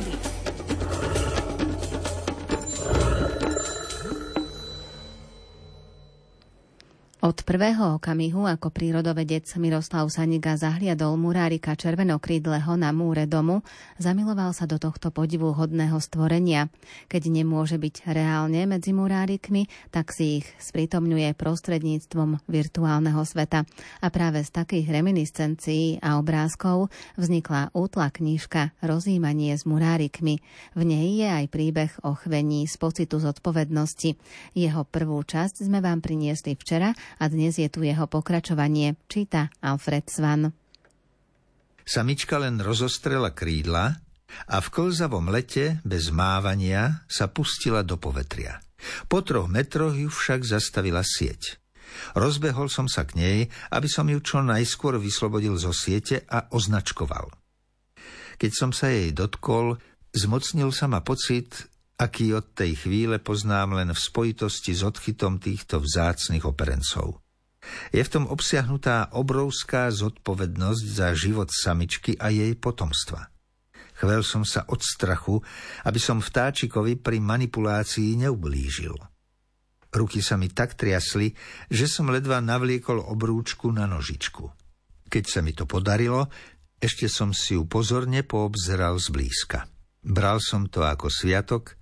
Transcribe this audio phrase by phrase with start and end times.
[0.00, 0.37] prírody.
[7.28, 13.60] Od prvého okamihu, ako prírodovedec Miroslav Saniga zahliadol murárika červenokrídleho na múre domu,
[14.00, 16.72] zamiloval sa do tohto podivuhodného stvorenia.
[17.12, 23.68] Keď nemôže byť reálne medzi murárikmi, tak si ich sprítomňuje prostredníctvom virtuálneho sveta.
[24.00, 26.88] A práve z takých reminiscencií a obrázkov
[27.20, 30.40] vznikla útla knižka Rozímanie s murárikmi.
[30.72, 34.16] V nej je aj príbeh o chvení z pocitu zodpovednosti.
[34.56, 40.06] Jeho prvú časť sme vám priniesli včera a dnes je tu jeho pokračovanie, číta Alfred
[40.06, 40.54] Svan.
[41.82, 43.98] Samička len rozostrela krídla
[44.46, 48.60] a v klzavom lete bez mávania sa pustila do povetria.
[49.10, 51.58] Po troch metroch ju však zastavila sieť.
[52.14, 53.38] Rozbehol som sa k nej,
[53.74, 57.32] aby som ju čo najskôr vyslobodil zo siete a označkoval.
[58.38, 59.82] Keď som sa jej dotkol,
[60.14, 61.66] zmocnil sa ma pocit,
[61.98, 67.18] aký od tej chvíle poznám len v spojitosti s odchytom týchto vzácnych operencov.
[67.90, 73.28] Je v tom obsiahnutá obrovská zodpovednosť za život samičky a jej potomstva.
[73.98, 75.42] Chvel som sa od strachu,
[75.82, 78.94] aby som vtáčikovi pri manipulácii neublížil.
[79.90, 81.34] Ruky sa mi tak triasli,
[81.66, 84.46] že som ledva navliekol obrúčku na nožičku.
[85.10, 86.30] Keď sa mi to podarilo,
[86.78, 89.66] ešte som si ju pozorne poobzeral zblízka.
[90.02, 91.74] Bral som to ako sviatok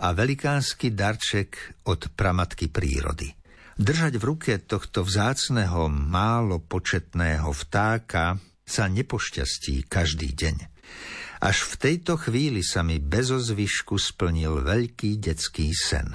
[0.00, 3.34] a velikánsky darček od pramatky prírody.
[3.78, 10.56] Držať v ruke tohto vzácného, málo početného vtáka sa nepošťastí každý deň.
[11.38, 16.10] Až v tejto chvíli sa mi bez ozvyšku splnil veľký detský sen.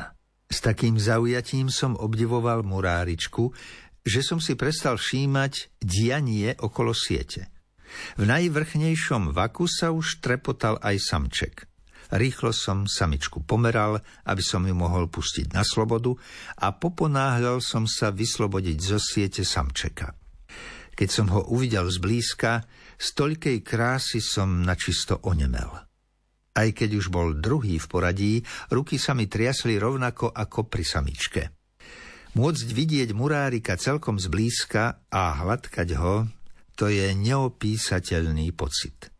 [0.51, 3.55] S takým zaujatím som obdivoval muráričku,
[4.03, 7.47] že som si prestal všímať dianie okolo siete.
[8.15, 11.55] V najvrchnejšom vaku sa už trepotal aj samček–
[12.13, 13.97] Rýchlo som samičku pomeral,
[14.29, 16.13] aby som ju mohol pustiť na slobodu
[16.61, 20.13] a poponáhľal som sa vyslobodiť zo siete samčeka.
[20.93, 22.69] Keď som ho uvidel zblízka,
[23.01, 25.73] z toľkej krásy som načisto onemel.
[26.53, 28.33] Aj keď už bol druhý v poradí,
[28.69, 31.41] ruky sa mi triasli rovnako ako pri samičke.
[32.37, 36.29] Môcť vidieť murárika celkom zblízka a hladkať ho,
[36.73, 39.13] to je neopísateľný pocit.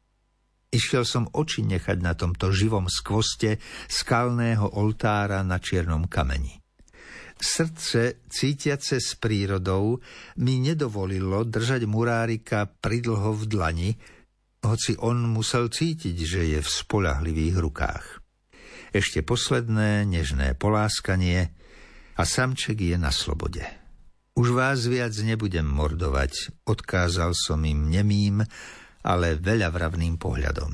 [0.74, 6.58] Išiel som oči nechať na tomto živom skvoste skalného oltára na čiernom kameni.
[7.38, 10.02] Srdce, cítiace s prírodou,
[10.42, 13.92] mi nedovolilo držať murárika pridlho v dlani,
[14.64, 18.06] hoci on musel cítiť, že je v spolahlivých rukách.
[18.96, 21.52] Ešte posledné nežné poláskanie
[22.16, 23.83] a samček je na slobode.
[24.34, 28.42] Už vás viac nebudem mordovať, odkázal som im nemým,
[29.06, 30.74] ale veľa vravným pohľadom.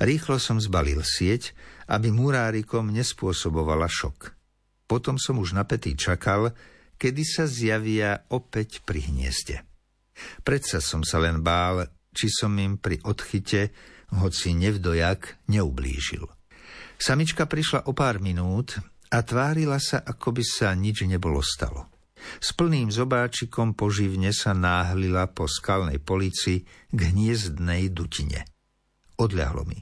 [0.00, 1.52] Rýchlo som zbalil sieť,
[1.92, 4.32] aby murárikom nespôsobovala šok.
[4.88, 6.56] Potom som už napätý čakal,
[6.96, 9.60] kedy sa zjavia opäť pri hniezde.
[10.40, 11.84] Predsa som sa len bál,
[12.16, 13.74] či som im pri odchyte,
[14.14, 16.24] hoci nevdojak, neublížil.
[16.96, 18.78] Samička prišla o pár minút
[19.12, 21.93] a tvárila sa, ako by sa nič nebolo stalo.
[22.40, 28.48] S plným zobáčikom poživne sa náhlila po skalnej polici k hniezdnej dutine.
[29.20, 29.78] Odľahlo mi.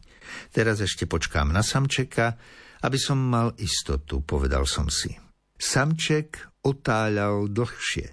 [0.52, 2.36] Teraz ešte počkám na samčeka,
[2.82, 5.14] aby som mal istotu, povedal som si.
[5.54, 8.06] Samček otáľal dlhšie.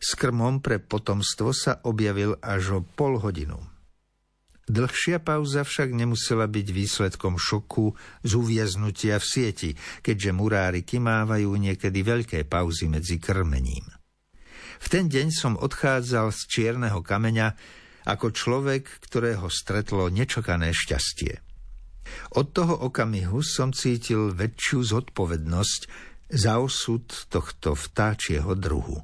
[0.00, 3.69] S krmom pre potomstvo sa objavil až o pol hodinu.
[4.70, 7.90] Dlhšia pauza však nemusela byť výsledkom šoku
[8.22, 13.82] z uviaznutia v sieti, keďže muráriky mávajú niekedy veľké pauzy medzi krmením.
[14.78, 17.58] V ten deň som odchádzal z čierneho kameňa
[18.06, 21.42] ako človek, ktorého stretlo nečakané šťastie.
[22.38, 25.80] Od toho okamihu som cítil väčšiu zodpovednosť
[26.30, 29.02] za osud tohto vtáčieho druhu.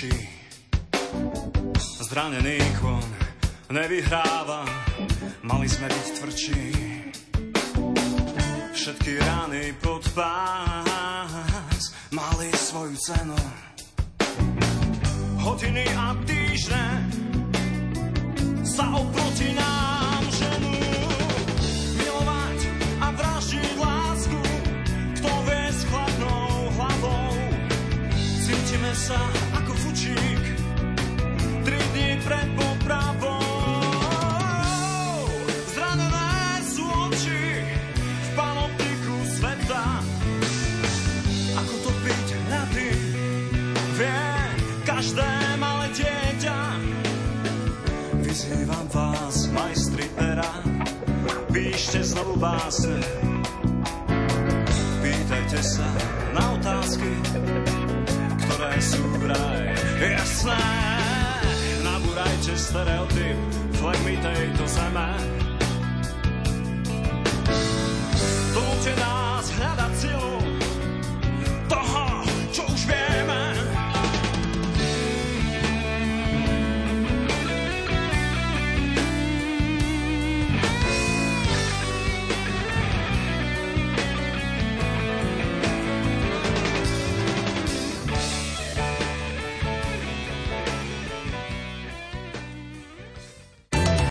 [0.00, 0.28] Mlčí.
[2.00, 3.04] Zranený kon
[3.70, 4.64] nevyhráva,
[5.44, 6.62] mali sme byť tvrdší.
[8.72, 13.36] Všetky rány pod pás mali svoju cenu.
[15.44, 16.86] Hodiny a týždne
[18.64, 20.76] sa oproti nám ženú.
[22.00, 22.60] Milovať
[23.04, 24.40] a vražiť lásku,
[25.20, 27.32] kto vie s chladnou hlavou.
[28.40, 29.39] Cítime sa
[48.30, 50.46] vyzývam vás, majstri pera,
[51.50, 53.02] píšte znovu básne.
[55.02, 55.90] Pýtajte sa
[56.30, 57.10] na otázky,
[58.46, 60.62] ktoré sú vraj jasné.
[61.82, 63.38] Nabúrajte stereotyp,
[63.82, 65.10] flagmi tejto zeme,